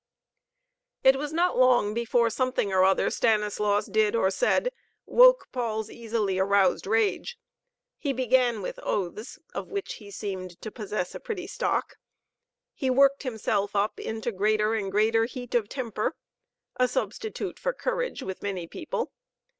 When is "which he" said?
9.67-10.09